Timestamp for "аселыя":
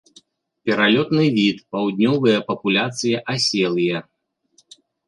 3.37-3.97